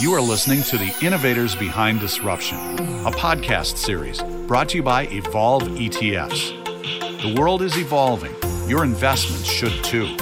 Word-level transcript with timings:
You 0.00 0.12
are 0.12 0.20
listening 0.20 0.62
to 0.64 0.76
the 0.76 0.92
Innovators 1.02 1.54
Behind 1.54 2.00
Disruption, 2.00 2.58
a 3.06 3.10
podcast 3.10 3.76
series 3.76 4.20
brought 4.46 4.68
to 4.70 4.78
you 4.78 4.82
by 4.82 5.06
Evolve 5.06 5.62
ETFs. 5.62 7.22
The 7.22 7.40
world 7.40 7.62
is 7.62 7.78
evolving. 7.78 8.34
Your 8.68 8.84
investments 8.84 9.46
should 9.46 9.84
too. 9.84 10.16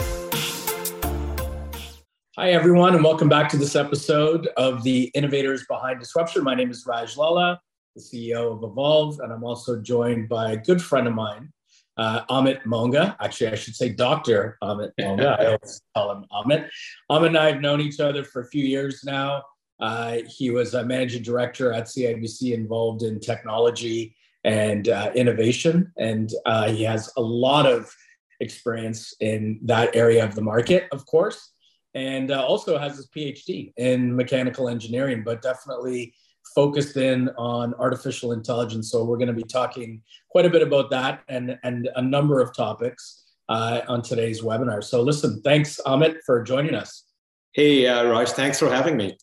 Hi, 2.36 2.50
everyone, 2.50 2.94
and 2.94 3.02
welcome 3.02 3.28
back 3.28 3.48
to 3.48 3.56
this 3.56 3.74
episode 3.74 4.46
of 4.56 4.82
the 4.82 5.10
Innovators 5.14 5.64
Behind 5.66 5.98
Disruption. 5.98 6.44
My 6.44 6.54
name 6.54 6.70
is 6.70 6.84
Raj 6.86 7.16
Lala, 7.16 7.60
the 7.96 8.02
CEO 8.02 8.52
of 8.52 8.62
Evolve, 8.62 9.20
and 9.20 9.32
I'm 9.32 9.42
also 9.42 9.80
joined 9.80 10.28
by 10.28 10.52
a 10.52 10.56
good 10.56 10.82
friend 10.82 11.08
of 11.08 11.14
mine, 11.14 11.50
uh, 11.96 12.24
Amit 12.26 12.64
Monga. 12.64 13.16
Actually, 13.20 13.52
I 13.52 13.54
should 13.54 13.76
say 13.76 13.90
Dr. 13.90 14.58
Amit 14.62 14.92
Monga. 14.98 15.36
I 15.38 15.46
always 15.52 15.82
call 15.94 16.12
him 16.12 16.24
Amit. 16.32 16.68
Amit 17.10 17.28
and 17.28 17.38
I 17.38 17.50
have 17.52 17.60
known 17.60 17.80
each 17.80 18.00
other 18.00 18.24
for 18.24 18.42
a 18.42 18.46
few 18.46 18.64
years 18.64 19.02
now. 19.04 19.42
Uh, 19.80 20.18
he 20.28 20.50
was 20.50 20.74
a 20.74 20.84
managing 20.84 21.22
director 21.22 21.72
at 21.72 21.84
CIBC 21.84 22.54
involved 22.54 23.02
in 23.02 23.18
technology 23.18 24.14
and 24.44 24.88
uh, 24.88 25.10
innovation. 25.14 25.92
And 25.98 26.30
uh, 26.46 26.68
he 26.70 26.84
has 26.84 27.12
a 27.16 27.20
lot 27.20 27.66
of 27.66 27.92
experience 28.40 29.14
in 29.20 29.60
that 29.64 29.94
area 29.94 30.24
of 30.24 30.34
the 30.34 30.42
market, 30.42 30.86
of 30.92 31.06
course, 31.06 31.52
and 31.94 32.30
uh, 32.30 32.44
also 32.44 32.78
has 32.78 32.96
his 32.96 33.08
PhD 33.08 33.72
in 33.76 34.14
mechanical 34.14 34.68
engineering, 34.68 35.22
but 35.24 35.42
definitely 35.42 36.14
focused 36.54 36.96
in 36.96 37.28
on 37.38 37.74
artificial 37.74 38.32
intelligence. 38.32 38.90
So 38.90 39.04
we're 39.04 39.16
going 39.16 39.28
to 39.28 39.34
be 39.34 39.44
talking 39.44 40.02
quite 40.30 40.46
a 40.46 40.50
bit 40.50 40.62
about 40.62 40.90
that 40.90 41.22
and, 41.28 41.58
and 41.62 41.88
a 41.96 42.02
number 42.02 42.40
of 42.40 42.54
topics 42.54 43.24
uh, 43.48 43.80
on 43.88 44.02
today's 44.02 44.42
webinar. 44.42 44.82
So 44.82 45.02
listen, 45.02 45.40
thanks, 45.42 45.80
Amit, 45.86 46.16
for 46.24 46.42
joining 46.42 46.74
us. 46.74 47.04
Hey, 47.52 47.86
uh, 47.86 48.04
Raj, 48.04 48.30
thanks 48.30 48.58
for 48.58 48.68
having 48.68 48.96
me. 48.96 49.16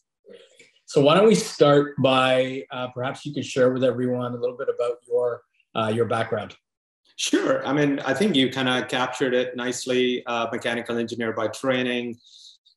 So 0.85 1.01
why 1.01 1.15
don't 1.15 1.27
we 1.27 1.35
start 1.35 1.95
by 1.99 2.63
uh, 2.71 2.87
perhaps 2.89 3.25
you 3.25 3.33
could 3.33 3.45
share 3.45 3.71
with 3.71 3.83
everyone 3.83 4.33
a 4.33 4.37
little 4.37 4.57
bit 4.57 4.69
about 4.73 4.97
your 5.07 5.43
uh, 5.75 5.91
your 5.93 6.05
background. 6.05 6.55
Sure. 7.15 7.65
I 7.65 7.73
mean, 7.73 7.99
I 7.99 8.13
think 8.13 8.35
you 8.35 8.49
kind 8.49 8.69
of 8.69 8.87
captured 8.87 9.33
it 9.33 9.55
nicely. 9.55 10.25
Uh, 10.25 10.47
mechanical 10.51 10.97
engineer 10.97 11.33
by 11.33 11.47
training, 11.49 12.17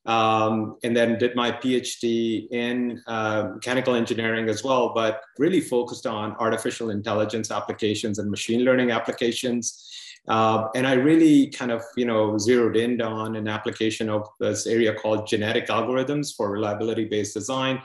um, 0.07 0.77
and 0.83 0.97
then 0.97 1.19
did 1.19 1.37
my 1.37 1.53
PhD 1.53 2.49
in 2.51 3.01
uh, 3.07 3.51
mechanical 3.55 3.95
engineering 3.95 4.49
as 4.49 4.65
well, 4.65 4.93
but 4.95 5.23
really 5.39 5.61
focused 5.61 6.07
on 6.07 6.35
artificial 6.39 6.91
intelligence 6.91 7.51
applications 7.51 8.19
and 8.19 8.31
machine 8.31 8.65
learning 8.65 8.91
applications. 8.91 9.89
Uh, 10.29 10.69
and 10.75 10.87
I 10.87 10.95
really 10.95 11.49
kind 11.49 11.73
of, 11.73 11.83
you 11.97 12.05
know, 12.05 12.39
zeroed 12.39 12.77
in 12.77 13.01
on 13.03 13.37
an 13.37 13.49
application 13.49 14.09
of 14.09 14.29
this 14.39 14.67
area 14.67 14.95
called 14.95 15.27
genetic 15.27 15.67
algorithms 15.69 16.35
for 16.35 16.51
reliability-based 16.51 17.35
design, 17.35 17.83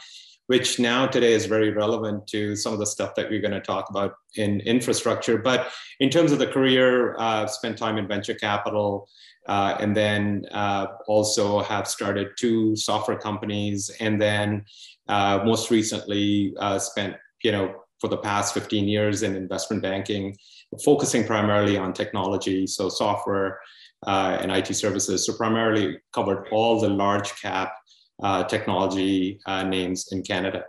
which 0.48 0.80
now 0.80 1.06
today 1.06 1.34
is 1.34 1.46
very 1.46 1.72
relevant 1.72 2.26
to 2.28 2.56
some 2.56 2.74
of 2.74 2.80
the 2.80 2.86
stuff 2.86 3.16
that 3.16 3.30
we're 3.30 3.42
going 3.42 3.54
to 3.54 3.62
talk 3.62 3.90
about 3.90 4.16
in 4.36 4.62
infrastructure. 4.62 5.38
But 5.38 5.72
in 6.00 6.10
terms 6.10 6.32
of 6.32 6.40
the 6.40 6.48
career, 6.48 7.16
uh, 7.20 7.48
spent 7.48 7.78
time 7.78 7.98
in 7.98 8.08
venture 8.08 8.34
capital, 8.34 9.08
uh, 9.48 9.78
and 9.80 9.96
then 9.96 10.46
uh, 10.52 10.88
also 11.08 11.62
have 11.62 11.88
started 11.88 12.30
two 12.38 12.76
software 12.76 13.18
companies, 13.18 13.92
and 14.00 14.22
then 14.22 14.66
uh, 15.08 15.42
most 15.46 15.70
recently 15.70 16.54
uh, 16.60 16.80
spent 16.80 17.16
you 17.44 17.52
know 17.52 17.76
for 18.00 18.08
the 18.08 18.18
past 18.18 18.54
15 18.54 18.88
years 18.88 19.24
in 19.24 19.36
investment 19.36 19.82
banking, 19.82 20.36
focusing 20.84 21.26
primarily 21.26 21.78
on 21.78 21.94
technology, 21.94 22.68
so 22.68 22.90
software 22.90 23.60
uh, 24.06 24.38
and 24.40 24.52
IT 24.52 24.74
services. 24.76 25.26
So 25.26 25.34
primarily 25.34 25.98
covered 26.14 26.48
all 26.52 26.80
the 26.80 26.90
large 26.90 27.36
cap 27.42 27.74
uh, 28.22 28.44
technology 28.44 29.40
names 29.48 30.08
in 30.12 30.24
Canada. 30.24 30.64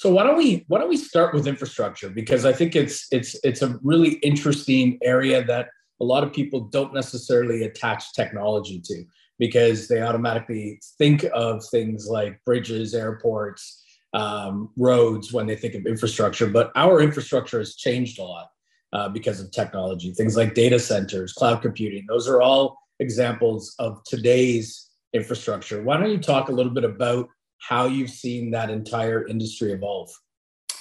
So 0.00 0.10
why 0.10 0.22
don't 0.22 0.38
we 0.38 0.64
why 0.68 0.78
don't 0.78 0.88
we 0.88 0.96
start 0.96 1.34
with 1.34 1.46
infrastructure 1.46 2.08
because 2.08 2.46
I 2.46 2.54
think 2.54 2.74
it's 2.74 3.06
it's 3.12 3.36
it's 3.44 3.60
a 3.60 3.78
really 3.82 4.12
interesting 4.22 4.98
area 5.02 5.44
that 5.44 5.68
a 6.00 6.04
lot 6.04 6.24
of 6.24 6.32
people 6.32 6.60
don't 6.60 6.94
necessarily 6.94 7.64
attach 7.64 8.14
technology 8.14 8.80
to 8.86 9.04
because 9.38 9.88
they 9.88 10.00
automatically 10.00 10.80
think 10.96 11.24
of 11.34 11.62
things 11.70 12.06
like 12.08 12.40
bridges, 12.46 12.94
airports, 12.94 13.84
um, 14.14 14.70
roads 14.78 15.32
when 15.32 15.46
they 15.46 15.56
think 15.56 15.74
of 15.74 15.86
infrastructure. 15.86 16.46
But 16.46 16.72
our 16.76 17.00
infrastructure 17.00 17.58
has 17.58 17.76
changed 17.76 18.18
a 18.18 18.24
lot 18.24 18.48
uh, 18.92 19.08
because 19.10 19.40
of 19.40 19.50
technology. 19.50 20.12
Things 20.12 20.36
like 20.36 20.54
data 20.54 20.78
centers, 20.78 21.32
cloud 21.34 21.62
computing, 21.62 22.06
those 22.08 22.26
are 22.28 22.40
all 22.40 22.78
examples 23.00 23.74
of 23.78 24.02
today's 24.04 24.89
infrastructure. 25.12 25.82
Why 25.82 25.96
don't 25.96 26.10
you 26.10 26.18
talk 26.18 26.48
a 26.48 26.52
little 26.52 26.72
bit 26.72 26.84
about 26.84 27.28
how 27.58 27.86
you've 27.86 28.10
seen 28.10 28.50
that 28.52 28.70
entire 28.70 29.26
industry 29.26 29.72
evolve? 29.72 30.10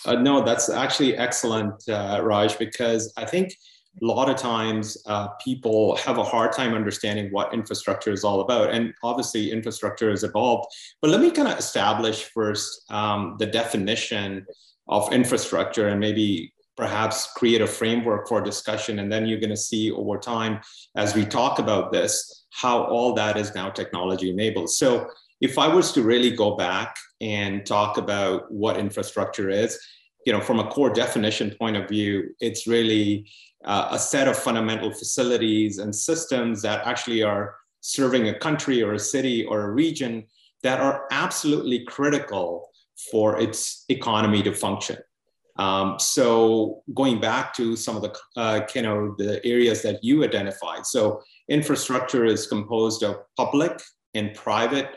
Uh, 0.06 0.16
no, 0.16 0.44
that's 0.44 0.70
actually 0.70 1.18
excellent, 1.18 1.88
uh, 1.90 2.22
Raj, 2.24 2.58
because 2.58 3.14
I 3.18 3.26
think 3.26 3.54
a 4.02 4.06
lot 4.06 4.30
of 4.30 4.38
times 4.38 4.98
uh, 5.08 5.28
people 5.44 5.96
have 5.98 6.18
a 6.18 6.24
hard 6.24 6.54
time 6.54 6.74
understanding 6.74 7.30
what 7.32 7.54
infrastructure 7.54 8.12
is 8.12 8.24
all 8.24 8.42
about. 8.42 8.72
And 8.72 8.94
obviously, 9.04 9.52
infrastructure 9.52 10.10
has 10.10 10.24
evolved. 10.24 10.68
But 11.02 11.12
let 11.12 11.20
me 11.20 11.32
kind 11.32 11.50
of 11.50 11.58
establish 11.58 12.24
first 12.24 12.86
um, 12.90 13.36
the 13.40 13.46
definition 13.46 14.46
of 14.88 15.12
infrastructure 15.12 15.90
and 15.90 16.00
maybe 16.00 16.54
perhaps 16.80 17.28
create 17.34 17.62
a 17.62 17.68
framework 17.68 18.28
for 18.28 18.42
discussion. 18.42 19.00
And 19.00 19.12
then 19.12 19.26
you're 19.26 19.40
going 19.40 19.50
to 19.50 19.58
see 19.58 19.92
over 19.92 20.18
time, 20.18 20.62
as 20.96 21.14
we 21.14 21.26
talk 21.26 21.60
about 21.60 21.92
this, 21.92 22.46
how 22.52 22.86
all 22.86 23.14
that 23.16 23.38
is 23.38 23.54
now 23.54 23.70
technology 23.70 24.30
enabled. 24.30 24.70
So, 24.72 25.10
if 25.42 25.58
I 25.58 25.68
was 25.68 25.94
to 25.94 26.02
really 26.02 26.32
go 26.32 26.58
back 26.58 26.98
and 27.22 27.66
talk 27.66 27.98
about 27.98 28.52
what 28.52 28.78
infrastructure 28.78 29.50
is, 29.50 29.80
you 30.26 30.34
know, 30.34 30.42
from 30.42 30.60
a 30.60 30.68
core 30.68 30.90
definition 30.90 31.56
point 31.58 31.78
of 31.78 31.88
view, 31.88 32.36
it's 32.42 32.68
really 32.68 33.30
uh, 33.64 33.88
a 33.92 34.00
set 34.00 34.28
of 34.28 34.38
fundamental 34.38 34.92
facilities 34.92 35.80
and 35.80 35.96
systems 35.96 36.62
that 36.62 36.86
actually 36.86 37.24
are 37.24 37.56
serving 37.80 38.28
a 38.28 38.38
country 38.38 38.84
or 38.84 38.94
a 38.94 39.00
city 39.00 39.46
or 39.46 39.62
a 39.62 39.72
region 39.72 40.26
that 40.64 40.82
are 40.82 41.06
absolutely 41.12 41.86
critical 41.86 42.70
for 43.12 43.40
its 43.40 43.86
economy 43.88 44.44
to 44.44 44.54
function. 44.54 44.98
Um, 45.60 46.00
so 46.00 46.82
going 46.94 47.20
back 47.20 47.54
to 47.56 47.76
some 47.76 47.98
of 47.98 48.02
the 48.02 48.18
uh, 48.38 48.62
you 48.74 48.82
know 48.82 49.14
the 49.18 49.46
areas 49.46 49.82
that 49.82 50.00
you 50.02 50.24
identified, 50.24 50.86
so 50.86 51.22
infrastructure 51.50 52.26
is 52.26 52.48
composed 52.48 53.04
of 53.04 53.18
public 53.36 53.82
and 54.14 54.34
private 54.34 54.88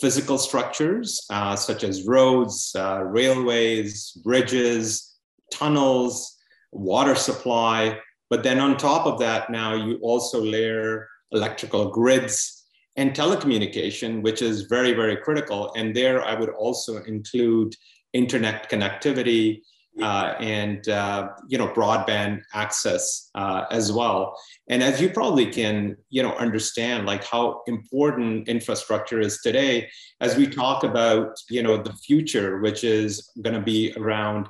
physical 0.00 0.38
structures 0.38 1.26
uh, 1.30 1.56
such 1.56 1.82
as 1.82 2.06
roads, 2.06 2.72
uh, 2.78 3.02
railways, 3.02 4.12
bridges, 4.22 5.16
tunnels, 5.50 6.36
water 6.70 7.16
supply, 7.16 7.98
but 8.30 8.44
then 8.44 8.60
on 8.60 8.76
top 8.76 9.06
of 9.06 9.18
that, 9.18 9.50
now 9.50 9.74
you 9.74 9.98
also 10.02 10.40
layer 10.40 11.08
electrical 11.32 11.90
grids 11.90 12.64
and 12.96 13.12
telecommunication, 13.12 14.22
which 14.22 14.40
is 14.40 14.62
very, 14.62 14.92
very 14.92 15.16
critical. 15.16 15.72
And 15.76 15.94
there 15.94 16.24
I 16.24 16.38
would 16.38 16.50
also 16.50 17.02
include 17.04 17.74
internet 18.12 18.70
connectivity 18.70 19.62
uh, 20.00 20.34
and 20.38 20.88
uh, 20.88 21.28
you 21.48 21.58
know 21.58 21.68
broadband 21.68 22.42
access 22.54 23.30
uh, 23.34 23.64
as 23.70 23.92
well. 23.92 24.38
And 24.68 24.82
as 24.82 25.00
you 25.00 25.10
probably 25.10 25.46
can 25.46 25.96
you 26.10 26.22
know 26.22 26.32
understand, 26.34 27.06
like 27.06 27.24
how 27.24 27.62
important 27.66 28.48
infrastructure 28.48 29.20
is 29.20 29.40
today, 29.42 29.88
as 30.20 30.36
we 30.36 30.46
talk 30.46 30.84
about 30.84 31.36
you 31.48 31.62
know 31.62 31.76
the 31.76 31.92
future, 31.92 32.60
which 32.60 32.84
is 32.84 33.30
going 33.42 33.54
to 33.54 33.62
be 33.62 33.92
around 33.96 34.48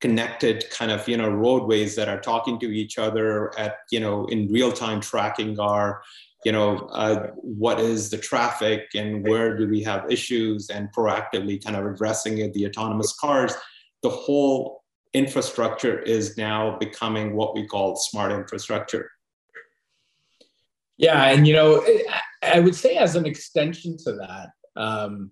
connected 0.00 0.68
kind 0.70 0.90
of 0.90 1.08
you 1.08 1.16
know 1.16 1.30
roadways 1.30 1.94
that 1.94 2.08
are 2.08 2.20
talking 2.20 2.58
to 2.58 2.66
each 2.66 2.98
other 2.98 3.56
at 3.58 3.76
you 3.90 4.00
know 4.00 4.26
in 4.26 4.50
real 4.52 4.72
time 4.72 5.00
tracking 5.00 5.58
our 5.60 6.02
you 6.44 6.50
know 6.52 6.76
uh, 6.92 7.28
what 7.36 7.80
is 7.80 8.10
the 8.10 8.18
traffic 8.18 8.88
and 8.96 9.26
where 9.26 9.56
do 9.56 9.68
we 9.68 9.80
have 9.82 10.10
issues 10.10 10.70
and 10.70 10.92
proactively 10.92 11.64
kind 11.64 11.76
of 11.76 11.86
addressing 11.86 12.38
it 12.38 12.52
the 12.52 12.66
autonomous 12.66 13.12
cars 13.14 13.54
the 14.02 14.10
whole 14.10 14.81
infrastructure 15.14 15.98
is 15.98 16.36
now 16.36 16.76
becoming 16.78 17.34
what 17.34 17.54
we 17.54 17.66
call 17.66 17.96
smart 17.96 18.32
infrastructure. 18.32 19.10
Yeah 20.96 21.24
and 21.24 21.46
you 21.46 21.54
know 21.54 21.84
i 22.42 22.60
would 22.60 22.74
say 22.74 22.96
as 22.96 23.16
an 23.16 23.26
extension 23.26 23.96
to 24.04 24.12
that 24.12 24.50
um, 24.76 25.30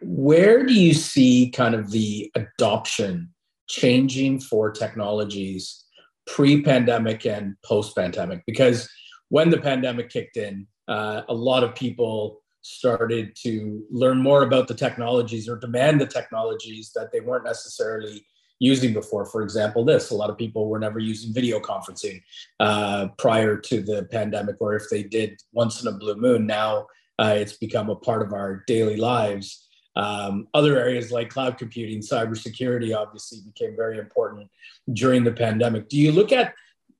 where 0.00 0.64
do 0.64 0.72
you 0.72 0.94
see 0.94 1.50
kind 1.50 1.74
of 1.74 1.90
the 1.90 2.30
adoption 2.34 3.30
changing 3.68 4.40
for 4.40 4.70
technologies 4.70 5.84
pre-pandemic 6.26 7.26
and 7.26 7.54
post-pandemic? 7.64 8.42
Because 8.46 8.88
when 9.28 9.50
the 9.50 9.60
pandemic 9.60 10.10
kicked 10.10 10.36
in 10.36 10.66
uh, 10.88 11.22
a 11.28 11.34
lot 11.34 11.64
of 11.64 11.74
people 11.74 12.40
started 12.62 13.36
to 13.42 13.84
learn 13.90 14.18
more 14.18 14.42
about 14.42 14.68
the 14.68 14.74
technologies 14.74 15.48
or 15.48 15.58
demand 15.58 16.00
the 16.00 16.06
technologies 16.06 16.92
that 16.94 17.12
they 17.12 17.20
weren't 17.20 17.44
necessarily 17.44 18.24
using 18.60 18.92
before 18.92 19.24
for 19.24 19.42
example 19.42 19.84
this 19.84 20.10
a 20.10 20.14
lot 20.14 20.30
of 20.30 20.38
people 20.38 20.68
were 20.68 20.78
never 20.78 20.98
using 20.98 21.34
video 21.34 21.58
conferencing 21.58 22.22
uh, 22.60 23.08
prior 23.18 23.56
to 23.56 23.82
the 23.82 24.04
pandemic 24.10 24.56
or 24.60 24.74
if 24.74 24.84
they 24.90 25.02
did 25.02 25.40
once 25.52 25.82
in 25.82 25.88
a 25.88 25.92
blue 25.92 26.14
moon 26.14 26.46
now 26.46 26.86
uh, 27.18 27.34
it's 27.36 27.54
become 27.54 27.90
a 27.90 27.96
part 27.96 28.22
of 28.22 28.32
our 28.32 28.64
daily 28.66 28.96
lives. 28.96 29.68
Um, 29.96 30.48
other 30.54 30.78
areas 30.78 31.12
like 31.12 31.30
cloud 31.30 31.56
computing, 31.56 32.00
cybersecurity, 32.00 32.96
obviously 32.96 33.38
became 33.44 33.76
very 33.76 33.98
important 33.98 34.50
during 34.92 35.22
the 35.22 35.32
pandemic. 35.32 35.88
Do 35.88 35.96
you 35.96 36.10
look 36.10 36.32
at 36.32 36.54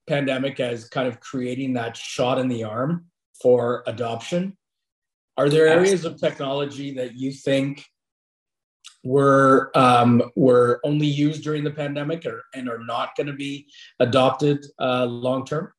pandemic 0.07 0.61
as 0.61 0.89
kind 0.89 1.09
of 1.09 1.19
creating 1.19 1.73
that 1.75 1.97
shot 1.97 2.39
in 2.39 2.49
the 2.49 2.65
arm 2.65 3.07
for 3.41 3.83
adoption? 3.87 4.57
Are 5.37 5.49
there 5.49 5.67
areas 5.67 6.05
of 6.05 6.21
technology 6.21 6.95
that 6.95 7.17
you 7.17 7.33
think 7.33 7.85
were 9.05 9.71
um, 9.75 10.23
were 10.35 10.81
only 10.85 11.07
used 11.07 11.45
during 11.45 11.63
the 11.63 11.71
pandemic 11.71 12.25
or, 12.27 12.43
and 12.55 12.69
are 12.69 12.83
not 12.85 13.15
going 13.17 13.27
to 13.27 13.35
be 13.35 13.67
adopted 14.01 14.65
uh, 14.81 15.05
long 15.05 15.45
term? 15.45 15.73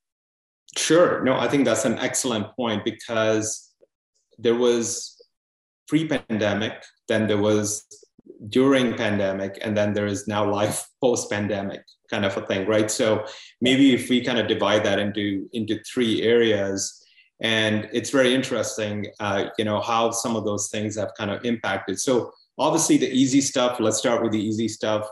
Sure. 0.78 1.24
No, 1.24 1.38
I 1.38 1.48
think 1.48 1.66
that's 1.66 1.86
an 1.86 1.98
excellent 2.00 2.56
point 2.56 2.84
because 2.86 3.74
there 4.38 4.56
was 4.56 5.16
pre-pandemic, 5.88 6.84
then 7.08 7.28
there 7.28 7.38
was 7.38 7.86
during 8.50 8.96
pandemic, 8.96 9.58
and 9.62 9.78
then 9.78 9.94
there 9.94 10.08
is 10.08 10.28
now 10.28 10.50
life 10.50 10.88
post-pandemic 11.02 11.82
kind 12.10 12.26
of 12.26 12.38
a 12.38 12.46
thing, 12.46 12.68
right? 12.68 12.92
So 12.92 13.26
maybe 13.62 13.94
if 13.94 14.10
we 14.10 14.24
kind 14.24 14.38
of 14.38 14.48
divide 14.48 14.84
that 14.84 15.00
into 15.00 15.50
into 15.54 15.80
three 15.92 16.22
areas, 16.22 17.04
and 17.42 17.90
it's 17.92 18.12
very 18.12 18.34
interesting, 18.34 19.08
uh, 19.20 19.46
you 19.58 19.66
know, 19.66 19.82
how 19.82 20.12
some 20.12 20.36
of 20.36 20.46
those 20.46 20.70
things 20.70 20.96
have 20.96 21.12
kind 21.18 21.32
of 21.32 21.44
impacted. 21.44 22.00
So 22.00 22.32
obviously, 22.58 22.98
the 22.98 23.10
easy 23.10 23.42
stuff. 23.42 23.80
Let's 23.80 23.98
start 23.98 24.24
with 24.24 24.32
the 24.32 24.42
easy 24.42 24.68
stuff 24.68 25.08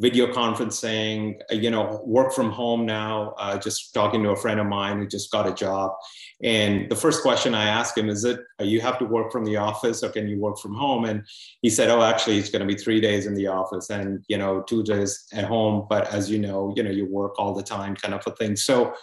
video 0.00 0.26
conferencing, 0.26 1.36
uh, 1.52 1.54
you 1.54 1.70
know, 1.70 2.02
work 2.04 2.32
from 2.32 2.50
home 2.50 2.84
now. 2.84 3.32
Uh, 3.38 3.56
just 3.56 3.94
talking 3.94 4.22
to 4.24 4.30
a 4.30 4.36
friend 4.36 4.58
of 4.58 4.66
mine 4.66 4.98
who 4.98 5.06
just 5.06 5.30
got 5.30 5.48
a 5.48 5.54
job, 5.54 5.92
and 6.42 6.90
the 6.90 6.96
first 6.96 7.22
question 7.22 7.54
I 7.54 7.66
asked 7.66 7.96
him 7.96 8.08
is, 8.08 8.24
"It 8.24 8.40
uh, 8.60 8.64
you 8.64 8.80
have 8.80 8.98
to 8.98 9.04
work 9.04 9.30
from 9.30 9.44
the 9.44 9.56
office, 9.56 10.02
or 10.02 10.08
can 10.08 10.28
you 10.28 10.40
work 10.40 10.58
from 10.58 10.74
home?" 10.74 11.04
And 11.04 11.24
he 11.62 11.70
said, 11.70 11.90
"Oh, 11.90 12.02
actually, 12.02 12.38
it's 12.38 12.50
going 12.50 12.66
to 12.66 12.74
be 12.74 12.80
three 12.80 13.00
days 13.00 13.26
in 13.26 13.34
the 13.34 13.46
office, 13.46 13.90
and 13.90 14.24
you 14.28 14.38
know, 14.38 14.62
two 14.62 14.82
days 14.82 15.26
at 15.32 15.44
home. 15.44 15.86
But 15.88 16.12
as 16.12 16.30
you 16.30 16.38
know, 16.38 16.72
you 16.76 16.82
know, 16.82 16.90
you 16.90 17.06
work 17.06 17.38
all 17.38 17.54
the 17.54 17.62
time, 17.62 17.94
kind 17.94 18.14
of 18.14 18.22
a 18.26 18.32
thing." 18.32 18.56
So, 18.56 18.94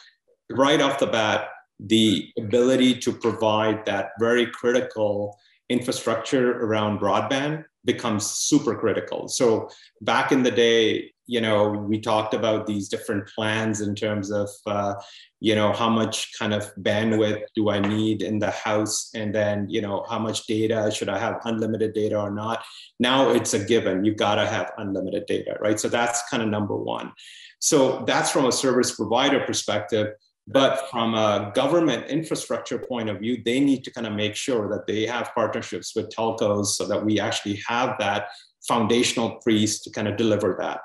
right 0.50 0.82
off 0.82 1.00
the 1.00 1.08
bat, 1.08 1.50
the 1.80 2.30
ability 2.38 2.96
to 3.00 3.14
provide 3.14 3.86
that 3.86 4.10
very 4.20 4.46
critical 4.48 5.38
infrastructure 5.70 6.64
around 6.64 7.00
broadband 7.00 7.64
becomes 7.86 8.26
super 8.26 8.76
critical. 8.76 9.28
So 9.28 9.70
back 10.02 10.32
in 10.32 10.44
the 10.44 10.52
day, 10.52 11.12
you 11.28 11.40
know, 11.40 11.70
we 11.70 12.00
talked 12.00 12.34
about 12.34 12.68
these 12.68 12.90
different 12.90 13.28
plans 13.30 13.80
in 13.82 13.96
terms 13.96 14.32
of, 14.32 14.50
uh, 14.66 14.96
you 15.40 15.56
know, 15.56 15.72
how 15.72 15.90
much 15.90 16.38
kind 16.38 16.54
of 16.54 16.76
bandwidth 16.76 17.44
do 17.56 17.70
I 17.70 17.80
need 17.80 18.22
in 18.22 18.38
the 18.38 18.52
house? 18.52 19.12
And 19.16 19.34
then, 19.34 19.68
you 19.70 19.82
know, 19.82 20.06
how 20.10 20.20
much 20.20 20.46
data 20.46 20.92
should 20.94 21.10
I 21.10 21.18
have 21.18 21.40
unlimited 21.46 21.94
data 21.94 22.20
or 22.20 22.32
not? 22.32 22.64
Now 23.00 23.30
it's 23.30 23.54
a 23.54 23.64
given. 23.64 24.04
You've 24.04 24.18
got 24.18 24.36
to 24.36 24.46
have 24.46 24.72
unlimited 24.78 25.26
data, 25.26 25.58
right? 25.62 25.80
So 25.80 25.88
that's 25.88 26.22
kind 26.30 26.44
of 26.44 26.50
number 26.50 26.76
one. 26.76 27.14
So 27.60 28.04
that's 28.06 28.32
from 28.32 28.46
a 28.46 28.52
service 28.52 28.96
provider 28.96 29.40
perspective. 29.46 30.08
But 30.48 30.90
from 30.90 31.14
a 31.14 31.52
government 31.54 32.08
infrastructure 32.08 32.80
point 32.80 33.10
of 33.10 33.20
view, 33.20 33.42
they 33.46 33.60
need 33.60 33.84
to 33.84 33.92
kind 33.92 34.08
of 34.08 34.14
make 34.14 34.36
sure 34.36 34.70
that 34.70 34.88
they 34.88 35.06
have 35.06 35.34
partnerships 35.36 35.96
with 35.96 36.10
telcos 36.10 36.68
so 36.68 36.86
that 36.88 37.06
we 37.06 37.20
actually 37.20 37.62
have 37.68 37.96
that 38.00 38.30
foundational 38.68 39.40
piece 39.48 39.80
to 39.82 39.92
kind 39.92 40.08
of 40.08 40.18
deliver 40.18 40.58
that. 40.60 40.82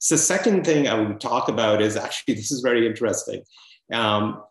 So, 0.00 0.14
the 0.14 0.22
second 0.22 0.64
thing 0.64 0.88
I 0.88 0.94
would 0.94 1.20
talk 1.20 1.48
about 1.48 1.80
is 1.80 1.96
actually 1.96 2.34
this 2.40 2.50
is 2.50 2.60
very 2.60 2.86
interesting. 2.86 3.42
Um, 3.92 4.42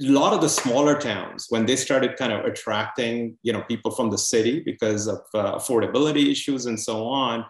a 0.00 0.06
lot 0.06 0.32
of 0.32 0.40
the 0.40 0.48
smaller 0.48 0.98
towns, 0.98 1.46
when 1.50 1.66
they 1.66 1.76
started 1.76 2.16
kind 2.16 2.32
of 2.32 2.44
attracting, 2.44 3.38
you 3.42 3.52
know, 3.52 3.62
people 3.62 3.92
from 3.92 4.10
the 4.10 4.18
city 4.18 4.60
because 4.60 5.06
of 5.06 5.20
uh, 5.34 5.54
affordability 5.54 6.32
issues 6.32 6.66
and 6.66 6.78
so 6.78 7.06
on, 7.06 7.44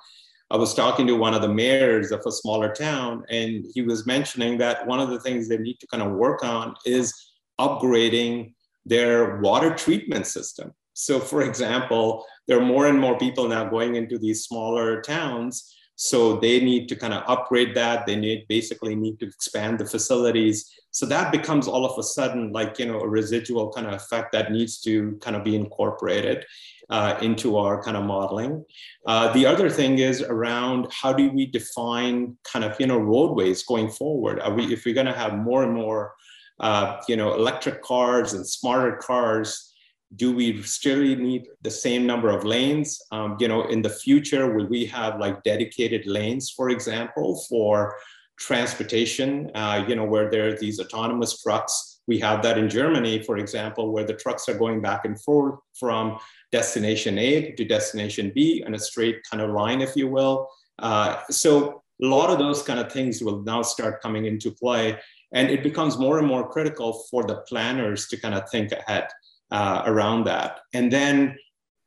I 0.55 0.57
was 0.57 0.73
talking 0.73 1.05
to 1.09 1.17
one 1.17 1.35
of 1.35 1.43
the 1.43 1.49
mayors 1.49 2.13
of 2.13 2.23
a 2.25 2.31
smaller 2.31 2.73
town, 2.73 3.25
and 3.29 3.67
he 3.75 3.83
was 3.83 4.07
mentioning 4.07 4.57
that 4.59 4.87
one 4.87 5.01
of 5.01 5.11
the 5.11 5.19
things 5.19 5.49
they 5.49 5.59
need 5.59 5.81
to 5.81 5.87
kind 5.89 6.01
of 6.01 6.13
work 6.13 6.45
on 6.45 6.77
is 6.87 7.13
upgrading 7.59 8.55
their 8.87 9.41
water 9.41 9.75
treatment 9.75 10.29
system. 10.29 10.73
So, 10.93 11.19
for 11.19 11.43
example, 11.43 12.25
there 12.47 12.57
are 12.57 12.65
more 12.65 12.87
and 12.87 13.01
more 13.01 13.19
people 13.19 13.49
now 13.49 13.65
going 13.65 13.97
into 13.97 14.17
these 14.17 14.45
smaller 14.45 15.03
towns. 15.03 15.75
So 15.97 16.37
they 16.39 16.61
need 16.61 16.89
to 16.91 16.95
kind 16.95 17.15
of 17.15 17.25
upgrade 17.27 17.75
that. 17.75 18.07
They 18.07 18.15
need 18.15 18.47
basically 18.49 18.95
need 18.95 19.19
to 19.21 19.27
expand 19.27 19.81
the 19.81 19.87
facilities. 19.87 20.71
So 20.93 21.05
that 21.07 21.33
becomes 21.33 21.67
all 21.67 21.85
of 21.85 21.99
a 21.99 22.03
sudden 22.05 22.53
like 22.53 22.79
you 22.79 22.87
know 22.87 23.01
a 23.01 23.09
residual 23.09 23.73
kind 23.73 23.89
of 23.89 23.95
effect 23.95 24.31
that 24.33 24.53
needs 24.53 24.81
to 24.83 25.19
kind 25.21 25.35
of 25.35 25.43
be 25.43 25.57
incorporated 25.57 26.45
uh, 26.91 27.17
into 27.23 27.57
our 27.57 27.83
kind 27.83 27.97
of 27.97 28.05
modeling. 28.05 28.65
Uh, 29.07 29.33
the 29.33 29.47
other 29.47 29.71
thing 29.71 29.99
is 29.99 30.23
around 30.23 30.87
how 30.91 31.13
do 31.13 31.31
we 31.31 31.47
define 31.47 32.37
kind 32.45 32.65
of 32.65 32.79
you 32.79 32.87
know 32.87 32.99
roadways 32.99 33.63
going 33.63 33.91
forward? 33.91 34.41
Are 34.41 34.53
we 34.53 34.73
if 34.73 34.85
we're 34.85 34.95
going 34.95 35.07
to 35.07 35.13
have 35.13 35.35
more 35.35 35.63
and 35.63 35.73
more 35.73 36.15
uh, 36.61 37.01
you 37.09 37.17
know 37.17 37.35
electric 37.35 37.83
cars 37.83 38.33
and 38.35 38.47
smarter 38.47 38.97
cars? 38.97 39.71
Do 40.17 40.35
we 40.35 40.63
still 40.63 41.01
need 41.01 41.49
the 41.63 41.71
same 41.71 42.07
number 42.07 42.31
of 42.31 42.45
lanes? 42.45 43.01
Um, 43.11 43.37
you 43.41 43.49
know, 43.49 43.67
in 43.67 43.83
the 43.83 43.91
future, 43.91 44.55
will 44.55 44.69
we 44.69 44.87
have 44.87 45.19
like 45.19 45.43
dedicated 45.43 46.07
lanes, 46.07 46.51
for 46.51 46.71
example, 46.71 47.43
for 47.49 47.97
transportation? 48.39 49.51
Uh, 49.57 49.85
you 49.89 49.97
know, 49.97 50.05
where 50.05 50.31
there 50.31 50.49
are 50.49 50.57
these 50.57 50.79
autonomous 50.79 51.43
trucks 51.43 51.94
we 52.07 52.19
have 52.19 52.43
that 52.43 52.59
in 52.59 52.69
Germany, 52.69 53.23
for 53.23 53.39
example, 53.39 53.93
where 53.93 54.05
the 54.05 54.15
trucks 54.15 54.49
are 54.49 54.59
going 54.59 54.83
back 54.83 55.05
and 55.05 55.21
forth 55.21 55.59
from 55.79 56.19
destination 56.53 57.19
A 57.19 57.53
to 57.53 57.65
destination 57.65 58.31
B 58.35 58.63
on 58.67 58.75
a 58.75 58.79
straight 58.79 59.23
kind 59.29 59.43
of 59.43 59.51
line, 59.51 59.81
if 59.81 59.97
you 59.97 60.09
will. 60.09 60.49
Uh, 60.79 61.21
so 61.31 61.83
a 62.03 62.07
lot 62.07 62.31
of 62.31 62.39
those 62.39 62.63
kind 62.63 62.79
of 62.81 62.93
things 62.93 63.23
will 63.23 63.43
now 63.43 63.63
start 63.63 64.03
coming 64.03 64.27
into 64.27 64.51
play. 64.51 64.99
And 65.33 65.51
it 65.51 65.63
becomes 65.63 65.99
more 65.99 66.19
and 66.19 66.27
more 66.27 66.49
critical 66.49 67.05
for 67.11 67.25
the 67.25 67.37
planners 67.49 68.07
to 68.09 68.17
kind 68.17 68.35
of 68.35 68.49
think 68.51 68.73
ahead 68.73 69.09
uh, 69.51 69.83
around 69.87 70.25
that. 70.25 70.61
And 70.75 70.93
then 70.93 71.37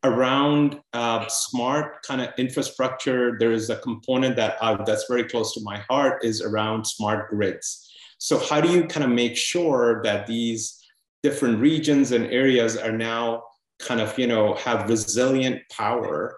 around 0.03 0.79
uh, 0.93 1.27
smart 1.27 2.05
kind 2.05 2.21
of 2.21 2.29
infrastructure, 2.37 3.37
there 3.39 3.51
is 3.51 3.69
a 3.69 3.77
component 3.77 4.35
that 4.35 4.57
uh, 4.61 4.83
that's 4.83 5.05
very 5.07 5.23
close 5.23 5.53
to 5.53 5.61
my 5.61 5.77
heart 5.89 6.23
is 6.23 6.41
around 6.41 6.85
smart 6.85 7.29
grids. 7.29 7.86
So 8.17 8.39
how 8.39 8.61
do 8.61 8.69
you 8.69 8.85
kind 8.85 9.03
of 9.03 9.11
make 9.11 9.37
sure 9.37 10.01
that 10.03 10.27
these 10.27 10.83
different 11.23 11.59
regions 11.59 12.11
and 12.11 12.25
areas 12.25 12.75
are 12.77 12.91
now 12.91 13.43
kind 13.79 14.01
of, 14.01 14.17
you 14.17 14.27
know, 14.27 14.55
have 14.55 14.89
resilient 14.89 15.61
power 15.71 16.37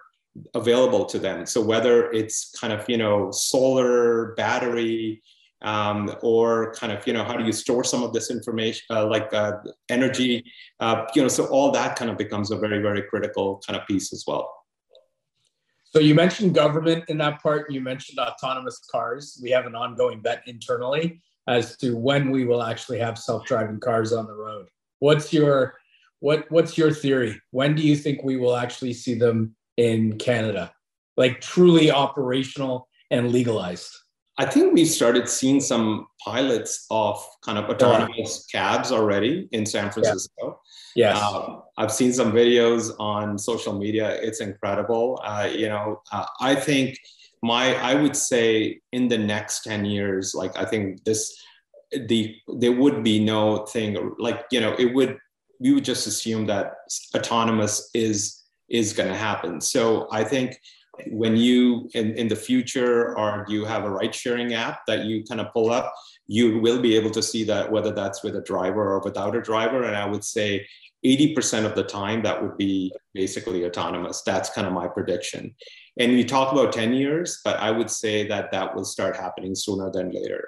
available 0.54 1.06
to 1.06 1.18
them? 1.18 1.46
So 1.46 1.60
whether 1.60 2.10
it's 2.12 2.50
kind 2.58 2.72
of, 2.72 2.88
you 2.88 2.98
know, 2.98 3.30
solar, 3.30 4.34
battery, 4.34 5.22
um, 5.62 6.14
or 6.22 6.72
kind 6.74 6.92
of, 6.92 7.06
you 7.06 7.12
know, 7.12 7.24
how 7.24 7.36
do 7.36 7.44
you 7.44 7.52
store 7.52 7.84
some 7.84 8.02
of 8.02 8.12
this 8.12 8.30
information, 8.30 8.84
uh, 8.90 9.06
like 9.06 9.32
uh, 9.34 9.52
energy, 9.88 10.44
uh, 10.80 11.04
you 11.14 11.22
know, 11.22 11.28
so 11.28 11.46
all 11.46 11.70
that 11.72 11.96
kind 11.96 12.10
of 12.10 12.16
becomes 12.16 12.50
a 12.50 12.56
very, 12.56 12.80
very 12.80 13.02
critical 13.02 13.62
kind 13.66 13.78
of 13.78 13.86
piece 13.86 14.12
as 14.12 14.24
well. 14.26 14.50
So 15.84 15.98
you 15.98 16.14
mentioned 16.14 16.54
government 16.54 17.04
in 17.08 17.18
that 17.18 17.42
part. 17.42 17.70
You 17.70 17.80
mentioned 17.80 18.18
autonomous 18.18 18.80
cars. 18.90 19.40
We 19.42 19.50
have 19.50 19.66
an 19.66 19.74
ongoing 19.74 20.20
bet 20.20 20.42
internally 20.46 21.20
as 21.48 21.76
to 21.78 21.96
when 21.96 22.30
we 22.30 22.44
will 22.44 22.62
actually 22.62 22.98
have 22.98 23.18
self-driving 23.18 23.80
cars 23.80 24.12
on 24.12 24.26
the 24.26 24.34
road. 24.34 24.68
What's 24.98 25.32
your 25.32 25.74
what 26.20 26.50
what's 26.50 26.76
your 26.76 26.92
theory? 26.92 27.40
When 27.50 27.74
do 27.74 27.82
you 27.82 27.96
think 27.96 28.22
we 28.22 28.36
will 28.36 28.56
actually 28.56 28.92
see 28.92 29.14
them 29.14 29.56
in 29.76 30.18
Canada? 30.18 30.72
Like 31.16 31.40
truly 31.40 31.90
operational 31.90 32.88
and 33.10 33.32
legalized? 33.32 33.90
I 34.38 34.46
think 34.46 34.72
we 34.72 34.84
started 34.86 35.28
seeing 35.28 35.60
some 35.60 36.06
pilots 36.24 36.86
of 36.90 37.22
kind 37.44 37.58
of 37.58 37.64
uh-huh. 37.64 37.74
autonomous 37.74 38.46
cabs 38.50 38.92
already 38.92 39.48
in 39.52 39.66
San 39.66 39.90
Francisco. 39.90 40.60
Yes. 40.96 41.18
Uh, 41.20 41.60
I've 41.78 41.92
seen 41.92 42.12
some 42.12 42.32
videos 42.32 42.92
on 42.98 43.38
social 43.38 43.78
media. 43.78 44.10
It's 44.20 44.40
incredible. 44.40 45.20
Uh, 45.24 45.48
you 45.50 45.68
know, 45.68 46.02
uh, 46.12 46.26
I 46.40 46.54
think 46.54 46.98
my 47.42 47.74
i 47.76 47.94
would 47.94 48.16
say 48.16 48.80
in 48.92 49.08
the 49.08 49.18
next 49.18 49.62
10 49.64 49.84
years 49.84 50.34
like 50.34 50.56
i 50.56 50.64
think 50.64 51.02
this 51.04 51.42
the 52.06 52.36
there 52.58 52.72
would 52.72 53.02
be 53.02 53.22
no 53.22 53.64
thing 53.66 54.14
like 54.18 54.44
you 54.50 54.60
know 54.60 54.74
it 54.78 54.94
would 54.94 55.18
we 55.58 55.72
would 55.72 55.84
just 55.84 56.06
assume 56.06 56.46
that 56.46 56.74
autonomous 57.14 57.90
is 57.94 58.44
is 58.68 58.92
going 58.92 59.08
to 59.08 59.16
happen 59.16 59.60
so 59.60 60.06
i 60.12 60.22
think 60.22 60.58
when 61.08 61.36
you 61.36 61.88
in, 61.94 62.14
in 62.14 62.28
the 62.28 62.36
future 62.36 63.16
or 63.16 63.44
you 63.48 63.64
have 63.64 63.84
a 63.84 63.90
ride 63.90 64.14
sharing 64.14 64.54
app 64.54 64.86
that 64.86 65.04
you 65.04 65.24
kind 65.24 65.40
of 65.40 65.52
pull 65.52 65.70
up 65.70 65.92
you 66.26 66.60
will 66.60 66.80
be 66.80 66.96
able 66.96 67.10
to 67.10 67.20
see 67.22 67.42
that 67.42 67.72
whether 67.72 67.90
that's 67.90 68.22
with 68.22 68.36
a 68.36 68.40
driver 68.42 68.92
or 68.92 69.00
without 69.00 69.34
a 69.34 69.42
driver. 69.42 69.82
And 69.82 69.96
i 69.96 70.06
would 70.06 70.24
say 70.24 70.64
80% 71.04 71.64
of 71.64 71.74
the 71.74 71.82
time 71.82 72.22
that 72.22 72.40
would 72.40 72.56
be 72.56 72.92
basically 73.14 73.64
autonomous. 73.64 74.22
That's 74.22 74.50
kind 74.50 74.66
of 74.66 74.72
my 74.72 74.86
prediction. 74.86 75.54
And 75.98 76.12
we 76.12 76.24
talk 76.24 76.52
about 76.52 76.72
10 76.72 76.92
years, 76.92 77.40
but 77.44 77.58
I 77.58 77.70
would 77.70 77.90
say 77.90 78.28
that 78.28 78.52
that 78.52 78.76
will 78.76 78.84
start 78.84 79.16
happening 79.16 79.54
sooner 79.54 79.90
than 79.90 80.10
later. 80.10 80.46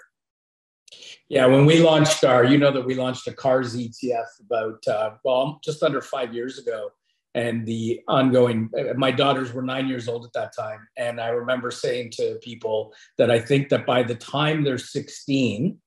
Yeah, 1.28 1.46
when 1.46 1.64
we 1.64 1.80
launched 1.80 2.22
our, 2.22 2.44
you 2.44 2.58
know 2.58 2.70
that 2.70 2.84
we 2.84 2.94
launched 2.94 3.26
a 3.26 3.32
cars 3.32 3.74
ETF 3.74 4.26
about 4.44 4.86
uh, 4.86 5.10
well 5.24 5.58
just 5.64 5.82
under 5.82 6.02
five 6.02 6.34
years 6.34 6.58
ago, 6.58 6.90
and 7.34 7.66
the 7.66 8.00
ongoing. 8.08 8.70
My 8.96 9.10
daughters 9.10 9.52
were 9.52 9.62
nine 9.62 9.88
years 9.88 10.08
old 10.08 10.24
at 10.24 10.32
that 10.34 10.54
time, 10.56 10.86
and 10.96 11.20
I 11.20 11.28
remember 11.28 11.70
saying 11.70 12.10
to 12.16 12.38
people 12.42 12.92
that 13.18 13.30
I 13.30 13.38
think 13.38 13.68
that 13.70 13.86
by 13.86 14.02
the 14.02 14.14
time 14.14 14.64
they're 14.64 14.78
16, 14.78 15.78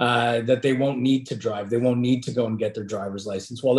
uh, 0.00 0.40
that 0.40 0.62
they 0.62 0.72
won't 0.72 0.98
need 0.98 1.26
to 1.26 1.36
drive. 1.36 1.68
They 1.68 1.76
won't 1.76 2.00
need 2.00 2.22
to 2.22 2.32
go 2.32 2.46
and 2.46 2.58
get 2.58 2.74
their 2.74 2.84
driver's 2.84 3.26
license. 3.26 3.62
Well, 3.62 3.68